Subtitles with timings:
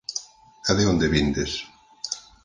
[0.69, 1.51] E de onde vindes?